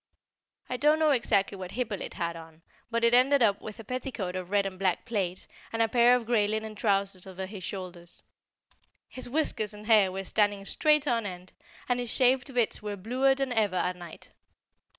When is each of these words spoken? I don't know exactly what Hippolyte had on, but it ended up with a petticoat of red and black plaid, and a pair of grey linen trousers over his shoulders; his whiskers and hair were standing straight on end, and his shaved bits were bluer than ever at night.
I 0.67 0.77
don't 0.77 0.97
know 0.97 1.11
exactly 1.11 1.55
what 1.59 1.73
Hippolyte 1.73 2.15
had 2.15 2.35
on, 2.35 2.63
but 2.89 3.03
it 3.03 3.13
ended 3.13 3.43
up 3.43 3.61
with 3.61 3.79
a 3.79 3.83
petticoat 3.83 4.35
of 4.35 4.49
red 4.49 4.65
and 4.65 4.79
black 4.79 5.05
plaid, 5.05 5.45
and 5.71 5.79
a 5.79 5.87
pair 5.87 6.15
of 6.15 6.25
grey 6.25 6.47
linen 6.47 6.73
trousers 6.73 7.27
over 7.27 7.45
his 7.45 7.63
shoulders; 7.63 8.23
his 9.07 9.29
whiskers 9.29 9.75
and 9.75 9.85
hair 9.85 10.11
were 10.11 10.23
standing 10.23 10.65
straight 10.65 11.05
on 11.07 11.27
end, 11.27 11.53
and 11.87 11.99
his 11.99 12.09
shaved 12.11 12.51
bits 12.51 12.81
were 12.81 12.95
bluer 12.97 13.35
than 13.35 13.51
ever 13.53 13.75
at 13.75 13.95
night. 13.95 14.31